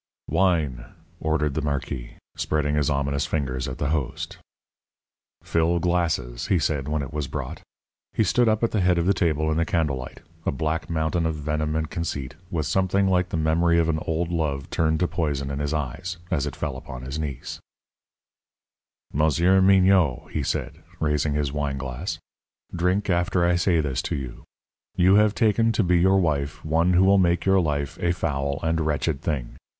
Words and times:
"Wine," 0.29 0.85
ordered 1.19 1.53
the 1.53 1.61
marquis, 1.61 2.15
spreading 2.35 2.73
his 2.73 2.89
ominous 2.89 3.27
fingers 3.27 3.67
at 3.67 3.77
the 3.77 3.89
host. 3.89 4.39
"Fill 5.43 5.77
glasses," 5.77 6.47
he 6.47 6.57
said, 6.57 6.87
when 6.87 7.03
it 7.03 7.13
was 7.13 7.27
brought. 7.27 7.61
He 8.11 8.23
stood 8.23 8.49
up 8.49 8.63
at 8.63 8.71
the 8.71 8.81
head 8.81 8.97
of 8.97 9.05
the 9.05 9.13
table 9.13 9.51
in 9.51 9.57
the 9.57 9.63
candlelight, 9.63 10.21
a 10.43 10.51
black 10.51 10.89
mountain 10.89 11.27
of 11.27 11.35
venom 11.35 11.75
and 11.75 11.87
conceit, 11.87 12.33
with 12.49 12.65
something 12.65 13.07
like 13.09 13.29
the 13.29 13.37
memory 13.37 13.77
of 13.77 13.89
an 13.89 13.99
old 14.07 14.31
love 14.31 14.71
turned 14.71 14.99
to 15.01 15.07
poison 15.07 15.51
in 15.51 15.59
his 15.59 15.71
eyes, 15.71 16.17
as 16.31 16.47
it 16.47 16.55
fell 16.55 16.77
upon 16.77 17.03
his 17.03 17.19
niece. 17.19 17.59
"Monsieur 19.13 19.61
Mignot," 19.61 20.31
he 20.31 20.41
said, 20.41 20.81
raising 20.99 21.35
his 21.35 21.53
wineglass, 21.53 22.17
"drink 22.75 23.07
after 23.07 23.45
I 23.45 23.55
say 23.55 23.81
this 23.81 24.01
to 24.01 24.15
you: 24.15 24.45
You 24.97 25.17
have 25.17 25.35
taken 25.35 25.71
to 25.73 25.83
be 25.83 25.99
your 25.99 26.19
wife 26.19 26.65
one 26.65 26.93
who 26.93 27.03
will 27.03 27.19
make 27.19 27.45
your 27.45 27.59
life 27.59 27.99
a 28.01 28.13
foul 28.13 28.59
and 28.63 28.81
wretched 28.81 29.21
thing. 29.21 29.57